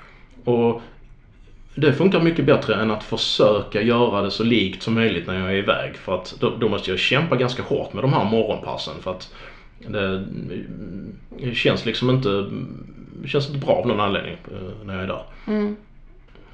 Och 0.43 0.81
det 1.75 1.93
funkar 1.93 2.21
mycket 2.21 2.45
bättre 2.45 2.75
än 2.75 2.91
att 2.91 3.03
försöka 3.03 3.81
göra 3.81 4.21
det 4.21 4.31
så 4.31 4.43
likt 4.43 4.83
som 4.83 4.93
möjligt 4.93 5.27
när 5.27 5.39
jag 5.39 5.49
är 5.49 5.55
iväg. 5.55 5.97
För 5.97 6.15
att 6.15 6.35
då, 6.39 6.49
då 6.59 6.69
måste 6.69 6.89
jag 6.89 6.99
kämpa 6.99 7.35
ganska 7.35 7.63
hårt 7.63 7.93
med 7.93 8.03
de 8.03 8.13
här 8.13 8.25
morgonpassen. 8.25 8.93
För 9.01 9.11
att 9.11 9.33
det, 9.87 10.25
det 11.39 11.55
känns 11.55 11.85
liksom 11.85 12.09
inte, 12.09 12.49
känns 13.27 13.47
inte 13.47 13.65
bra 13.65 13.75
av 13.75 13.87
någon 13.87 13.99
anledning 13.99 14.37
eh, 14.51 14.85
när 14.85 14.93
jag 14.93 15.03
är 15.03 15.07
där. 15.07 15.23
Mm. 15.47 15.75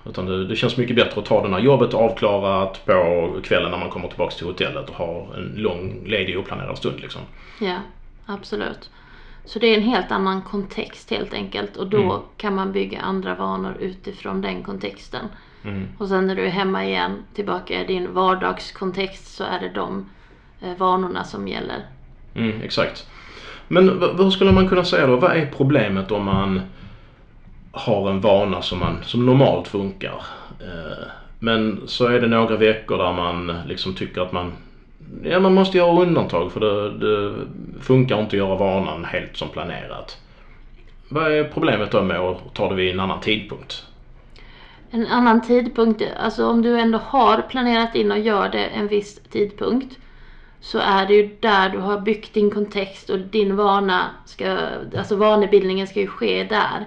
Utan 0.06 0.25
det, 0.25 0.48
det 0.48 0.56
känns 0.56 0.78
mycket 0.78 0.96
bättre 0.96 1.22
att 1.22 1.25
ta 1.25 1.44
det 1.44 1.50
när 1.50 1.60
jobbet 1.60 1.94
avklarat 1.94 2.86
på 2.86 3.40
kvällen 3.44 3.72
när 3.72 3.78
man 3.78 3.90
kommer 3.90 4.08
tillbaks 4.08 4.36
till 4.36 4.46
hotellet 4.46 4.90
och 4.90 4.96
ha 4.96 5.28
en 5.38 5.54
lång, 5.56 6.04
ledig, 6.06 6.40
oplanerad 6.40 6.78
stund 6.78 7.00
liksom. 7.00 7.22
Ja, 7.60 7.78
absolut. 8.25 8.90
Så 9.45 9.60
det 9.60 9.67
är 9.67 9.77
en 9.77 9.83
helt 9.83 10.12
annan 10.12 10.41
kontext 10.41 11.12
helt 11.12 11.33
enkelt 11.33 11.77
och 11.77 11.88
då 11.88 12.01
Mm. 12.03 12.21
kan 12.38 12.55
man 12.55 12.71
bygga 12.71 13.00
andra 13.01 13.36
vanor 13.36 13.77
utifrån 13.79 14.41
den 14.41 14.63
kontexten. 14.63 15.25
Mm. 15.63 15.88
Och 15.98 16.07
sen 16.07 16.27
när 16.27 16.36
du 16.36 16.41
är 16.45 16.50
hemma 16.50 16.86
igen, 16.86 17.24
tillbaka 17.33 17.81
i 17.81 17.86
din 17.88 18.13
vardagskontext 18.13 19.36
så 19.36 19.43
är 19.43 19.60
det 19.60 19.69
de 19.69 20.10
eh, 20.62 20.77
vanorna 20.77 21.24
som 21.24 21.48
gäller. 21.48 21.86
Mm, 22.36 22.62
exakt. 22.62 23.07
Men 23.67 24.00
vad 24.00 24.33
skulle 24.33 24.51
man 24.51 24.67
kunna 24.67 24.83
säga 24.83 25.07
då? 25.07 25.15
Vad 25.15 25.31
är 25.31 25.45
problemet 25.57 26.12
om 26.12 26.24
man 26.24 26.62
har 27.71 28.10
en 28.10 28.21
vana 28.21 28.62
som, 28.62 28.79
man, 28.79 28.98
som 29.03 29.25
normalt 29.25 29.67
funkar? 29.67 30.21
Eh, 30.60 31.07
men 31.39 31.81
så 31.86 32.05
är 32.07 32.21
det 32.21 32.27
några 32.27 32.57
veckor 32.57 32.98
där 32.98 33.13
man 33.13 33.53
liksom 33.65 33.93
tycker 33.95 34.21
att 34.21 34.31
man 34.31 34.51
Ja, 35.24 35.39
man 35.39 35.53
måste 35.53 35.77
göra 35.77 36.01
undantag 36.01 36.51
för 36.51 36.60
det, 36.60 36.98
det 36.98 37.36
funkar 37.82 38.20
inte 38.20 38.27
att 38.27 38.34
göra 38.34 38.56
vanan 38.56 39.06
helt 39.06 39.38
som 39.38 39.50
planerat. 39.50 40.18
Vad 41.10 41.32
är 41.32 41.44
problemet 41.44 41.91
då 41.91 42.01
med 42.01 42.20
att 42.20 42.53
ta 42.53 42.70
det 42.70 42.75
vid 42.75 42.94
en 42.94 43.00
annan 43.00 43.22
tidpunkt? 43.22 43.86
En 44.91 45.08
annan 45.08 45.41
tidpunkt, 45.41 46.03
alltså 46.18 46.48
om 46.48 46.62
du 46.62 46.80
ändå 46.80 46.98
har 46.98 47.41
planerat 47.41 47.96
in 47.96 48.12
och 48.12 48.20
gör 48.20 48.50
det 48.50 48.65
en 48.65 48.88
viss 48.88 49.20
tidpunkt 49.30 49.98
så 50.62 50.80
är 50.80 51.08
det 51.08 51.13
ju 51.13 51.36
där 51.39 51.70
du 51.70 51.77
har 51.77 52.00
byggt 52.00 52.34
din 52.34 52.51
kontext 52.51 53.10
och 53.10 53.20
din 53.20 53.56
vana 53.56 54.06
ska, 54.25 54.58
alltså 54.98 55.15
vanebildningen 55.15 55.88
ska 55.88 56.00
ju 56.00 56.08
ske 56.08 56.44
där. 56.44 56.86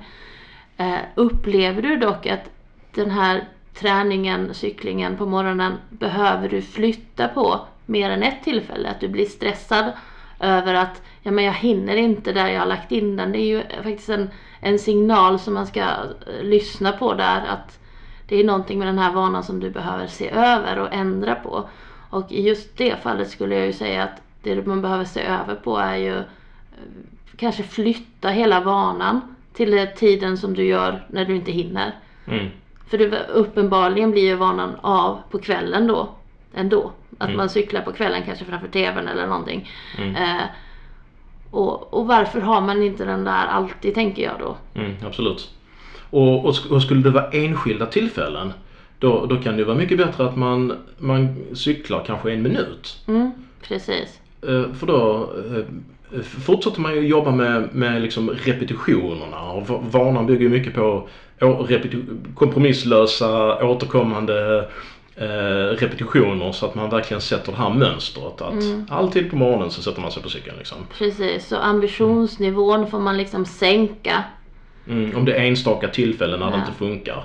Eh, 0.76 1.00
upplever 1.14 1.82
du 1.82 1.96
dock 1.96 2.26
att 2.26 2.50
den 2.94 3.10
här 3.10 3.48
träningen, 3.74 4.54
cyklingen 4.54 5.16
på 5.16 5.26
morgonen 5.26 5.72
behöver 5.88 6.48
du 6.48 6.62
flytta 6.62 7.28
på 7.28 7.60
mer 7.86 8.10
än 8.10 8.22
ett 8.22 8.44
tillfälle, 8.44 8.88
att 8.88 9.00
du 9.00 9.08
blir 9.08 9.26
stressad 9.26 9.92
över 10.40 10.74
att 10.74 11.02
ja, 11.22 11.30
men 11.30 11.44
jag 11.44 11.52
hinner 11.52 11.96
inte 11.96 12.32
där 12.32 12.48
jag 12.48 12.60
har 12.60 12.66
lagt 12.66 12.92
in 12.92 13.16
den. 13.16 13.32
Det 13.32 13.38
är 13.38 13.46
ju 13.46 13.62
faktiskt 13.82 14.08
en, 14.08 14.30
en 14.60 14.78
signal 14.78 15.38
som 15.38 15.54
man 15.54 15.66
ska 15.66 15.80
eh, 15.80 16.42
lyssna 16.42 16.92
på 16.92 17.14
där 17.14 17.46
att 17.46 17.78
det 18.28 18.40
är 18.40 18.44
någonting 18.44 18.78
med 18.78 18.88
den 18.88 18.98
här 18.98 19.12
vanan 19.12 19.44
som 19.44 19.60
du 19.60 19.70
behöver 19.70 20.06
se 20.06 20.30
över 20.30 20.78
och 20.78 20.92
ändra 20.92 21.34
på. 21.34 21.68
Och 22.10 22.32
i 22.32 22.42
just 22.42 22.76
det 22.76 23.02
fallet 23.02 23.30
skulle 23.30 23.54
jag 23.54 23.66
ju 23.66 23.72
säga 23.72 24.02
att 24.02 24.22
det 24.42 24.66
man 24.66 24.82
behöver 24.82 25.04
se 25.04 25.20
över 25.20 25.54
på 25.54 25.76
är 25.78 25.96
ju 25.96 26.16
eh, 26.16 26.24
kanske 27.36 27.62
flytta 27.62 28.28
hela 28.28 28.60
vanan 28.60 29.34
till 29.52 29.70
den 29.70 29.88
tiden 29.96 30.38
som 30.38 30.54
du 30.54 30.64
gör 30.64 31.06
när 31.08 31.24
du 31.24 31.36
inte 31.36 31.52
hinner. 31.52 31.94
Mm. 32.26 32.48
För 32.86 32.98
det, 32.98 33.26
uppenbarligen 33.32 34.10
blir 34.10 34.22
ju 34.22 34.34
vanan 34.34 34.74
av 34.80 35.18
på 35.30 35.38
kvällen 35.38 35.86
då 35.86 36.08
ändå. 36.54 36.92
Att 37.18 37.26
Mm. 37.28 37.36
man 37.36 37.48
cyklar 37.48 37.80
på 37.82 37.92
kvällen 37.92 38.22
kanske 38.26 38.44
framför 38.44 38.68
tvn 38.68 39.08
eller 39.08 39.26
någonting. 39.26 39.70
Mm. 39.98 40.16
Eh, 40.16 40.42
och, 41.50 41.94
och 41.94 42.06
varför 42.06 42.40
har 42.40 42.60
man 42.60 42.82
inte 42.82 43.04
den 43.04 43.24
där 43.24 43.46
alltid 43.46 43.94
tänker 43.94 44.22
jag 44.22 44.34
då. 44.38 44.56
Mm, 44.80 44.92
absolut. 45.06 45.50
Och, 46.10 46.44
och, 46.44 46.54
och 46.70 46.82
skulle 46.82 47.02
det 47.02 47.10
vara 47.10 47.30
enskilda 47.30 47.86
tillfällen 47.86 48.52
då, 48.98 49.26
då 49.26 49.36
kan 49.36 49.56
det 49.56 49.64
vara 49.64 49.76
mycket 49.76 49.98
bättre 49.98 50.24
att 50.26 50.36
man, 50.36 50.72
man 50.98 51.36
cyklar 51.54 52.04
kanske 52.06 52.32
en 52.32 52.42
minut. 52.42 52.98
Mm, 53.08 53.30
precis. 53.62 54.20
Eh, 54.42 54.72
För 54.74 54.86
då 54.86 55.30
eh, 56.14 56.20
fortsätter 56.22 56.80
man 56.80 56.94
ju 56.94 57.00
jobba 57.06 57.30
med, 57.30 57.68
med 57.74 58.02
liksom 58.02 58.30
repetitionerna 58.30 59.42
och 59.52 59.68
va- 59.68 59.82
vanan 59.90 60.26
bygger 60.26 60.48
mycket 60.48 60.74
på 60.74 61.08
kompromisslösa 62.34 63.64
återkommande 63.64 64.68
repetitioner 65.76 66.52
så 66.52 66.66
att 66.66 66.74
man 66.74 66.90
verkligen 66.90 67.20
sätter 67.20 67.52
det 67.52 67.58
här 67.58 67.70
mönstret 67.70 68.40
att 68.40 68.52
Mm. 68.52 68.86
alltid 68.90 69.30
på 69.30 69.36
morgonen 69.36 69.70
så 69.70 69.82
sätter 69.82 70.00
man 70.00 70.10
sig 70.10 70.22
på 70.22 70.28
cykeln 70.28 70.56
liksom. 70.58 70.78
Precis, 70.98 71.48
så 71.48 71.56
ambitionsnivån 71.56 72.86
får 72.90 72.98
man 72.98 73.16
liksom 73.16 73.46
sänka. 73.46 74.24
Mm, 74.88 75.16
om 75.16 75.24
det 75.24 75.34
är 75.34 75.44
enstaka 75.44 75.88
tillfällen 75.88 76.40
när 76.40 76.46
det 76.46 76.52
Ja. 76.56 76.60
inte 76.60 76.72
funkar. 76.78 77.24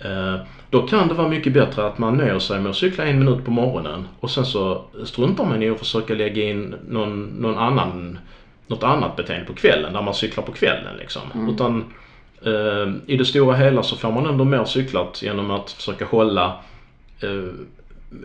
Eh, 0.00 0.34
då 0.70 0.82
kan 0.86 1.08
det 1.08 1.14
vara 1.14 1.28
mycket 1.28 1.52
bättre 1.52 1.86
att 1.86 1.98
man 1.98 2.16
nöjer 2.16 2.38
sig 2.38 2.60
med 2.60 2.70
att 2.70 2.76
cykla 2.76 3.04
en 3.04 3.18
minut 3.18 3.44
på 3.44 3.50
morgonen 3.50 4.08
och 4.20 4.30
sen 4.30 4.46
så 4.46 4.84
struntar 5.04 5.44
man 5.44 5.62
i 5.62 5.70
att 5.70 5.78
försöka 5.78 6.14
lägga 6.14 6.42
in 6.42 6.74
någon, 6.88 7.24
någon 7.24 7.58
annan, 7.58 8.18
något 8.66 8.82
annat 8.82 9.16
beteende 9.16 9.46
på 9.46 9.54
kvällen 9.54 9.92
där 9.92 10.02
man 10.02 10.14
cyklar 10.14 10.44
på 10.44 10.52
kvällen 10.52 10.96
liksom. 10.98 11.50
Utan 11.54 11.84
eh, 12.42 12.92
i 13.06 13.16
det 13.16 13.24
stora 13.24 13.56
hela 13.56 13.82
så 13.82 13.96
får 13.96 14.12
man 14.12 14.26
ändå 14.26 14.44
mer 14.44 14.64
cyklat 14.64 15.22
genom 15.22 15.50
att 15.50 15.70
försöka 15.70 16.04
hålla 16.04 16.56
eh, 17.20 17.52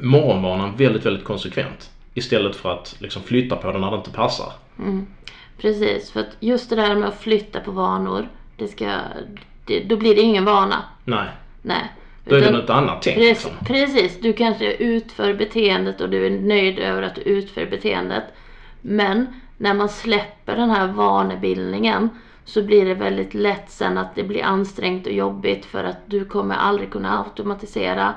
morgonvanan 0.01 0.75
väldigt, 0.75 1.05
väldigt 1.05 1.24
konsekvent. 1.24 1.89
Istället 2.13 2.55
för 2.55 2.74
att 2.74 2.95
liksom 3.00 3.21
flytta 3.24 3.55
på 3.55 3.71
den 3.71 3.81
när 3.81 3.91
det 3.91 3.98
inte 3.98 4.12
passar. 4.12 4.53
Mm. 4.79 5.07
Precis, 5.57 6.12
för 6.12 6.19
att 6.19 6.36
just 6.39 6.69
det 6.69 6.75
där 6.75 6.95
med 6.95 7.10
att 7.10 7.19
flytta 7.21 7.60
på 7.60 7.71
vanor, 7.71 8.29
det 8.55 8.67
ska, 8.67 8.98
det, 9.65 9.79
då 9.79 9.98
blir 9.98 10.15
det 10.15 10.21
ingen 10.21 10.45
vana. 10.45 10.83
Nej, 11.03 11.27
Nej. 11.62 11.91
då 12.25 12.36
är 12.36 12.41
det 12.41 12.51
något 12.51 12.69
annat 12.69 13.01
tänk. 13.01 13.17
Precis, 13.17 13.45
Liksom. 13.45 13.65
precis, 13.65 14.21
du 14.21 14.33
kanske 14.33 14.74
utför 14.74 15.33
beteendet 15.33 16.01
och 16.01 16.10
du 16.10 16.25
är 16.25 16.29
nöjd 16.29 16.79
över 16.79 17.01
att 17.01 17.15
du 17.15 17.21
utför 17.21 17.65
beteendet. 17.65 18.24
Men 18.81 19.27
när 19.57 19.74
man 19.74 19.89
släpper 19.89 20.55
den 20.55 20.69
här 20.69 20.88
vanebildningen 20.88 22.10
så 22.45 22.63
blir 22.63 22.86
det 22.86 22.93
väldigt 22.93 23.33
lätt 23.33 23.69
sen 23.69 23.98
att 23.98 24.15
det 24.15 24.24
blir 24.24 24.43
ansträngt 24.43 25.07
och 25.07 25.13
jobbigt 25.13 25.65
för 25.65 25.83
att 25.83 25.98
du 26.05 26.25
kommer 26.25 26.55
aldrig 26.55 26.91
kunna 26.91 27.17
automatisera 27.24 28.13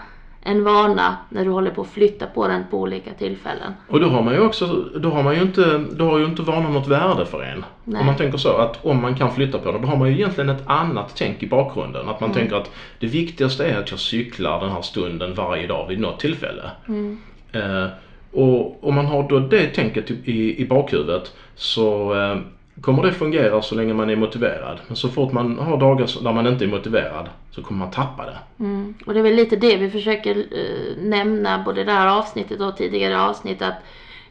en 0.46 0.64
vana 0.64 1.16
när 1.28 1.44
du 1.44 1.50
håller 1.50 1.70
på 1.70 1.80
att 1.82 1.88
flytta 1.88 2.26
på 2.26 2.48
den 2.48 2.64
på 2.70 2.78
olika 2.78 3.10
tillfällen. 3.14 3.72
Och 3.88 4.00
då 4.00 4.08
har 4.08 4.22
man 4.22 4.34
ju 4.34 4.40
också, 4.40 4.66
då 4.96 5.10
har 5.10 5.22
man 5.22 5.34
ju 5.34 5.42
inte, 5.42 5.78
då 5.92 6.04
har 6.10 6.18
ju 6.18 6.24
inte 6.24 6.42
vanan 6.42 6.72
något 6.72 6.88
värde 6.88 7.26
för 7.26 7.42
en. 7.42 7.64
Nej. 7.84 8.00
Om 8.00 8.06
man 8.06 8.16
tänker 8.16 8.38
så 8.38 8.56
att 8.56 8.84
om 8.84 9.02
man 9.02 9.14
kan 9.14 9.34
flytta 9.34 9.58
på 9.58 9.72
det, 9.72 9.78
då 9.78 9.86
har 9.86 9.96
man 9.96 10.08
ju 10.08 10.14
egentligen 10.14 10.50
ett 10.50 10.62
annat 10.66 11.12
tänk 11.16 11.42
i 11.42 11.46
bakgrunden. 11.46 12.08
Att 12.08 12.20
man 12.20 12.30
Mm. 12.30 12.40
tänker 12.40 12.56
att 12.56 12.70
det 12.98 13.06
viktigaste 13.06 13.64
är 13.66 13.78
att 13.78 13.90
jag 13.90 14.00
cyklar 14.00 14.60
den 14.60 14.70
här 14.70 14.82
stunden 14.82 15.34
varje 15.34 15.66
dag 15.66 15.88
vid 15.88 16.00
något 16.00 16.20
tillfälle. 16.20 16.70
Mm. 16.88 17.18
Eh, 17.52 17.86
och 18.32 18.84
om 18.88 18.94
man 18.94 19.06
har 19.06 19.28
då 19.28 19.38
det 19.38 19.66
tänket 19.66 20.10
i, 20.10 20.14
i, 20.24 20.62
i 20.62 20.66
bakhuvudet 20.66 21.32
så 21.54 22.14
eh, 22.14 22.36
kommer 22.80 23.02
det 23.02 23.12
fungera 23.12 23.62
så 23.62 23.74
länge 23.74 23.94
man 23.94 24.10
är 24.10 24.16
motiverad. 24.16 24.80
Men 24.86 24.96
så 24.96 25.08
fort 25.08 25.32
man 25.32 25.58
har 25.58 25.76
dagar 25.76 26.22
där 26.22 26.32
man 26.32 26.46
inte 26.46 26.64
är 26.64 26.68
motiverad 26.68 27.28
så 27.50 27.62
kommer 27.62 27.78
man 27.78 27.90
tappa 27.90 28.26
det. 28.26 28.64
Mm. 28.64 28.94
Och 29.06 29.14
det 29.14 29.20
är 29.20 29.24
väl 29.24 29.34
lite 29.34 29.56
det 29.56 29.76
vi 29.76 29.90
försöker 29.90 30.36
eh, 30.36 31.02
nämna 31.02 31.62
både 31.64 31.80
i 31.80 31.84
det 31.84 31.92
här 31.92 32.18
avsnittet 32.18 32.60
och 32.60 32.76
tidigare 32.76 33.20
avsnitt 33.20 33.62
att 33.62 33.76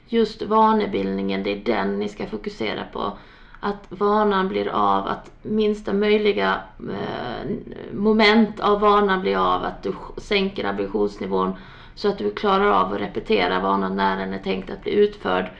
just 0.07 0.41
vanebildningen, 0.41 1.43
det 1.43 1.51
är 1.51 1.55
den 1.55 1.99
ni 1.99 2.09
ska 2.09 2.27
fokusera 2.27 2.83
på. 2.93 3.17
Att 3.59 3.85
vanan 3.89 4.47
blir 4.47 4.67
av, 4.67 5.07
att 5.07 5.31
minsta 5.41 5.93
möjliga 5.93 6.61
eh, 6.79 7.51
moment 7.93 8.59
av 8.59 8.79
vanan 8.79 9.21
blir 9.21 9.37
av, 9.37 9.63
att 9.63 9.83
du 9.83 9.93
sänker 10.17 10.65
ambitionsnivån 10.65 11.53
så 11.95 12.09
att 12.09 12.17
du 12.17 12.31
klarar 12.31 12.71
av 12.71 12.93
att 12.93 13.01
repetera 13.01 13.59
vanan 13.59 13.95
när 13.95 14.17
den 14.17 14.33
är 14.33 14.39
tänkt 14.39 14.71
att 14.71 14.83
bli 14.83 14.91
utförd. 14.91 15.51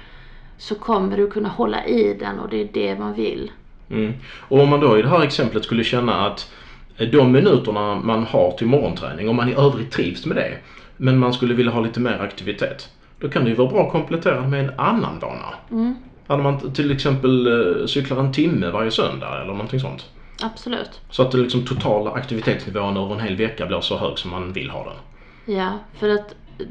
Så 0.58 0.76
kommer 0.76 1.18
du 1.18 1.30
kunna 1.30 1.50
hålla 1.50 1.86
i 1.86 2.14
den 2.14 2.40
och 2.40 2.50
det 2.50 2.62
är 2.62 2.70
det 2.74 3.00
man 3.00 3.14
vill. 3.14 3.52
Mm. 3.90 4.14
Och 4.48 4.60
om 4.60 4.70
man 4.70 4.80
då 4.80 4.98
i 5.00 5.02
det 5.02 5.08
här 5.08 5.24
exemplet 5.24 5.64
skulle 5.64 5.84
känna 5.84 6.26
att 6.28 6.52
de 7.12 7.32
minuterna 7.32 7.96
man 7.96 8.24
har 8.24 8.52
till 8.52 8.68
morgonträning, 8.68 9.30
om 9.30 9.36
man 9.36 9.50
i 9.50 9.54
övrigt 9.56 9.92
trivs 9.92 10.26
med 10.26 10.38
det, 10.38 10.58
men 10.98 11.18
man 11.18 11.34
skulle 11.34 11.54
vilja 11.54 11.72
ha 11.72 11.82
lite 11.82 12.00
mer 12.00 12.20
aktivitet, 12.22 12.90
då 13.20 13.30
kan 13.30 13.44
det 13.44 13.50
ju 13.50 13.56
vara 13.56 13.70
bra 13.70 13.86
att 13.86 13.92
komplettera 13.92 14.48
med 14.48 14.60
en 14.60 14.80
annan 14.80 15.20
vana. 15.20 15.54
Mm, 15.72 15.96
Hade 16.28 16.44
man 16.44 16.74
till 16.74 16.92
exempel 16.92 17.48
eh, 17.48 17.86
cyklar 17.86 18.20
en 18.20 18.34
timme 18.34 18.70
varje 18.70 18.92
söndag 18.92 19.36
eller 19.42 19.52
någonting 19.54 19.80
sånt. 19.80 20.10
absolut. 20.42 21.02
Så 21.10 21.22
att 21.22 21.32
det 21.32 21.38
liksom 21.38 21.66
totala 21.66 22.12
aktivitetsnivån 22.12 22.98
över 22.98 23.14
en 23.14 23.20
hel 23.22 23.36
vecka 23.36 23.66
blir 23.66 23.82
så 23.82 23.98
hög 23.98 24.18
som 24.20 24.32
man 24.32 24.54
vill 24.54 24.70
ha 24.70 24.84
den. 24.84 25.56
Ja, 25.56 25.80
för 26.00 26.10
att 26.10 26.36
eh, 26.60 26.66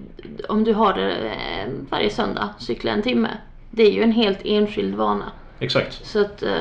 om 0.49 0.65
du 0.65 0.73
har 0.73 0.95
det 0.95 1.13
eh, 1.13 1.69
varje 1.91 2.11
söndag, 2.11 2.49
cykla 2.59 2.93
en 2.93 3.03
timme. 3.03 3.29
Det 3.75 3.83
är 3.83 3.91
ju 3.91 4.03
en 4.03 4.13
helt 4.13 4.39
enskild 4.45 4.95
vana. 4.95 5.33
Exakt. 5.59 6.07
Så 6.07 6.21
att 6.21 6.43
eh, 6.43 6.61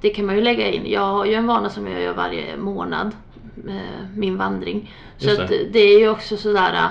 det 0.00 0.10
kan 0.10 0.26
man 0.26 0.34
ju 0.36 0.40
lägga 0.40 0.70
in. 0.70 0.86
Jag 0.90 1.00
har 1.00 1.24
ju 1.24 1.34
en 1.34 1.46
vana 1.46 1.70
som 1.70 1.86
jag 1.86 2.02
gör 2.02 2.14
varje 2.14 2.56
månad. 2.56 3.16
eh, 3.68 4.06
Min 4.16 4.36
vandring. 4.36 4.90
Så 5.18 5.28
Just 5.28 5.40
att 5.40 5.48
det. 5.48 5.64
det 5.72 5.78
är 5.78 5.98
ju 5.98 6.08
också 6.08 6.36
sådär. 6.36 6.74
eh, 6.74 6.86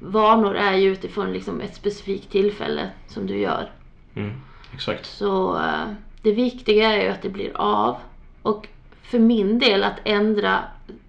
Vanor 0.00 0.54
är 0.56 0.72
ju 0.76 0.92
utifrån 0.92 1.32
liksom 1.32 1.60
ett 1.60 1.74
specifikt 1.74 2.30
tillfälle 2.32 2.88
som 3.08 3.26
du 3.26 3.38
gör. 3.38 3.70
Mm. 4.14 4.32
Exakt. 4.74 5.06
Så 5.06 5.56
eh, 5.56 5.92
det 6.22 6.32
viktiga 6.32 6.92
är 6.92 7.02
ju 7.02 7.08
att 7.08 7.22
det 7.22 7.28
blir 7.28 7.50
av. 7.56 7.96
Och 8.42 8.66
för 9.02 9.18
min 9.18 9.58
del 9.58 9.84
att 9.84 10.00
ändra 10.04 10.58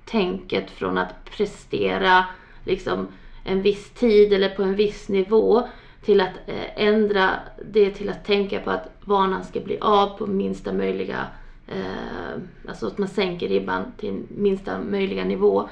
tänket 0.06 0.72
från 0.72 0.98
att 0.98 1.26
prestera 1.38 2.26
liksom 2.66 3.08
en 3.44 3.62
viss 3.62 3.90
tid 3.90 4.34
eller 4.34 4.50
på 4.50 4.64
en 4.64 4.76
viss 4.76 5.10
nivå 5.10 5.68
till 6.06 6.22
att 6.22 6.34
eh, 6.48 6.86
ändra 6.86 7.30
det 7.72 7.90
till 7.90 8.10
att 8.10 8.26
tänka 8.26 8.60
på 8.60 8.72
att 8.72 8.90
vanan 9.02 9.44
ska 9.44 9.60
bli 9.60 9.78
av 9.80 10.18
på 10.18 10.28
minsta 10.28 10.74
möjliga, 10.74 11.28
eh, 11.68 12.42
alltså 12.68 12.88
att 12.88 12.98
man 12.98 13.08
sänker 13.08 13.48
ribban 13.48 13.84
till 13.98 14.24
minsta 14.28 14.80
möjliga 14.80 15.24
nivå. 15.24 15.70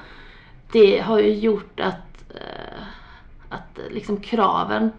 Det 0.72 0.98
har 1.00 1.18
ju 1.18 1.34
gjort 1.34 1.80
att, 1.80 2.34
eh, 2.34 2.82
att 3.48 3.78
liksom 3.90 4.20
kraven 4.20 4.90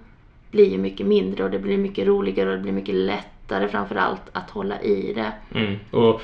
blir 0.52 0.72
ju 0.72 0.78
mycket 0.78 1.08
mindre 1.08 1.44
och 1.44 1.52
det 1.52 1.60
blir 1.60 1.78
mycket 1.78 2.08
roligare 2.08 2.50
och 2.50 2.56
det 2.56 2.62
blir 2.62 2.72
mycket 2.72 2.96
lättare 2.96 3.68
framförallt 3.68 4.22
att 4.32 4.50
hålla 4.50 4.82
i 4.82 5.14
det. 5.14 5.32
Mm. 5.60 5.80
Och 5.92 6.22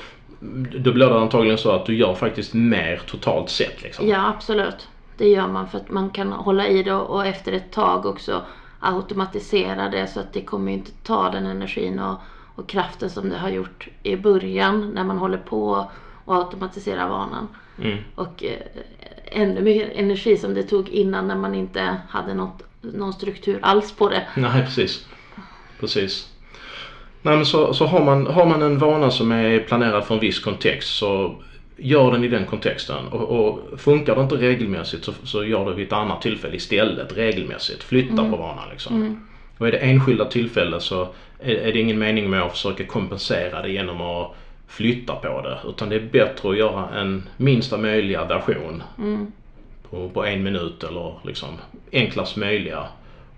då 0.78 0.92
blir 0.92 1.06
det 1.06 1.20
antagligen 1.20 1.58
så 1.58 1.70
att 1.70 1.86
du 1.86 1.96
gör 1.96 2.14
faktiskt 2.14 2.54
mer 2.54 3.00
totalt 3.06 3.50
sett 3.50 3.82
liksom. 3.82 4.08
Ja, 4.08 4.28
absolut. 4.28 4.88
Det 5.16 5.28
gör 5.28 5.48
man 5.48 5.68
för 5.68 5.78
att 5.78 5.90
man 5.90 6.10
kan 6.10 6.32
hålla 6.32 6.68
i 6.68 6.82
det 6.82 6.94
och 6.94 7.26
efter 7.26 7.52
ett 7.52 7.72
tag 7.72 8.06
också 8.06 8.42
automatisera 8.80 9.88
det 9.88 10.06
så 10.06 10.20
att 10.20 10.32
det 10.32 10.42
kommer 10.42 10.72
inte 10.72 10.90
ta 11.02 11.30
den 11.30 11.46
energin 11.46 11.98
och, 11.98 12.16
och 12.54 12.68
kraften 12.68 13.10
som 13.10 13.28
det 13.28 13.38
har 13.38 13.48
gjort 13.48 13.88
i 14.02 14.16
början 14.16 14.90
när 14.94 15.04
man 15.04 15.18
håller 15.18 15.38
på 15.38 15.88
och 16.24 16.36
automatisera 16.36 17.08
vanan. 17.08 17.48
Mm. 17.82 17.98
Och 18.14 18.44
eh, 18.44 18.82
ännu 19.24 19.62
mer 19.62 19.92
energi 19.94 20.36
som 20.36 20.54
det 20.54 20.62
tog 20.62 20.88
innan 20.88 21.28
när 21.28 21.36
man 21.36 21.54
inte 21.54 21.96
hade 22.08 22.34
något, 22.34 22.62
någon 22.80 23.12
struktur 23.12 23.58
alls 23.62 23.92
på 23.92 24.08
det. 24.08 24.26
Nej, 24.34 24.62
precis. 24.64 25.06
Precis. 25.80 26.32
Nej, 27.22 27.36
men 27.36 27.46
så, 27.46 27.74
så 27.74 27.86
har, 27.86 28.04
man, 28.04 28.26
har 28.26 28.46
man 28.46 28.62
en 28.62 28.78
vana 28.78 29.10
som 29.10 29.32
är 29.32 29.60
planerad 29.60 30.04
för 30.04 30.14
en 30.14 30.20
viss 30.20 30.40
kontext 30.40 30.96
så 30.96 31.42
gör 31.76 32.12
den 32.12 32.24
i 32.24 32.28
den 32.28 32.46
kontexten. 32.46 33.08
Och, 33.08 33.48
och 33.48 33.80
funkar 33.80 34.16
det 34.16 34.22
inte 34.22 34.36
regelmässigt 34.36 35.04
så, 35.04 35.12
så 35.24 35.44
gör 35.44 35.64
det 35.64 35.74
vid 35.74 35.86
ett 35.86 35.92
annat 35.92 36.22
tillfälle 36.22 36.56
istället 36.56 37.16
regelmässigt. 37.16 37.82
Flytta 37.82 38.30
på 38.30 38.36
vanan 38.36 38.68
liksom. 38.70 38.96
Mm. 38.96 39.20
Och 39.58 39.68
är 39.68 39.72
det 39.72 39.78
enskilda 39.78 40.24
tillfällen 40.24 40.80
så 40.80 41.08
är, 41.40 41.54
är 41.54 41.72
det 41.72 41.78
ingen 41.78 41.98
mening 41.98 42.30
med 42.30 42.42
att 42.42 42.52
försöka 42.52 42.86
kompensera 42.86 43.62
det 43.62 43.70
genom 43.70 44.00
att 44.00 44.34
flytta 44.68 45.14
på 45.14 45.40
det. 45.40 45.58
Utan 45.68 45.88
det 45.88 45.96
är 45.96 46.08
bättre 46.12 46.50
att 46.50 46.56
göra 46.56 46.88
en 47.00 47.28
minsta 47.36 47.76
möjliga 47.76 48.24
version 48.24 48.82
Mm. 48.98 49.32
på, 49.90 50.08
på 50.08 50.24
en 50.24 50.42
minut 50.42 50.84
eller 50.84 51.12
liksom 51.24 51.48
enklast 51.92 52.36
möjliga. 52.36 52.84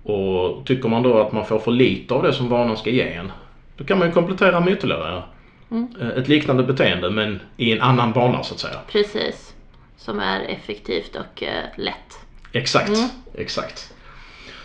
Och 0.02 0.66
tycker 0.66 0.88
man 0.88 1.02
då 1.02 1.18
att 1.18 1.32
man 1.32 1.46
får 1.46 1.58
för 1.58 1.70
lite 1.70 2.14
av 2.14 2.22
det 2.22 2.32
som 2.32 2.48
vanan 2.48 2.76
ska 2.76 2.90
ge 2.90 3.02
en, 3.02 3.32
då 3.76 3.84
kan 3.84 3.98
man 3.98 4.08
ju 4.08 4.14
komplettera 4.14 4.60
med 4.60 4.72
ytterligare 4.72 5.22
Mm. 5.70 5.88
eh, 6.00 6.08
ett 6.08 6.28
liknande 6.28 6.62
beteende 6.62 7.10
men 7.10 7.40
i 7.56 7.72
en 7.72 7.80
annan 7.82 8.12
bana 8.12 8.42
så 8.42 8.54
att 8.54 8.60
säga. 8.60 8.78
Precis. 8.92 9.54
Som 9.96 10.20
är 10.20 10.40
effektivt 10.40 11.16
och 11.16 11.42
eh, 11.42 11.64
lätt. 11.76 12.18
Exakt, 12.52 12.88
Mm. 12.88 13.08
exakt. 13.34 13.92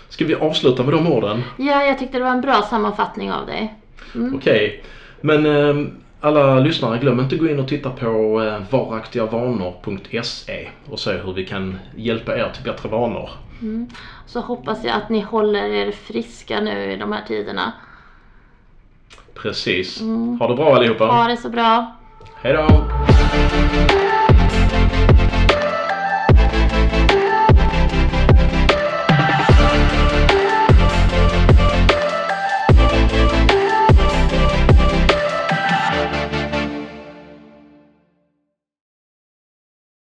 Ska 0.10 0.26
vi 0.26 0.36
avsluta 0.36 0.84
med 0.84 0.94
de 0.94 1.08
orden? 1.08 1.44
Ja, 1.58 1.84
jag 1.84 2.00
tyckte 2.00 2.18
det 2.18 2.24
var 2.24 2.32
en 2.32 2.42
bra 2.42 2.62
sammanfattning 2.62 3.32
av 3.32 3.46
dig. 3.46 3.74
Mm. 4.16 4.36
Okej. 4.36 4.84
Men 5.22 5.46
eh, 5.46 5.76
alla 6.22 6.60
lyssnare, 6.60 6.98
glöm 6.98 7.20
inte 7.20 7.36
att 7.36 7.42
gå 7.42 7.48
in 7.50 7.60
och 7.60 7.68
titta 7.68 7.90
på 7.90 8.42
eh, 8.44 8.60
varaktigavanor.se 8.70 10.70
och 10.90 11.00
se 11.00 11.12
hur 11.12 11.34
vi 11.34 11.46
kan 11.46 11.80
hjälpa 11.96 12.38
er 12.38 12.50
till 12.54 12.64
bättre 12.64 12.90
vanor. 12.90 13.30
Så 14.26 14.40
hoppas 14.40 14.84
jag 14.84 14.96
att 14.96 15.10
ni 15.10 15.20
håller 15.20 15.70
er 15.70 15.92
friska 15.92 16.62
nu 16.62 16.92
i 16.92 16.96
de 16.96 17.12
här 17.12 17.22
tiderna. 17.28 17.72
Precis. 19.34 20.02
Ha 20.40 20.48
det 20.48 20.56
bra 20.56 20.76
allihopa. 20.76 21.06
Ha 21.06 21.28
det 21.28 21.38
så 21.38 21.50
bra. 21.50 21.96
Hej 22.42 22.54
då! 22.54 22.84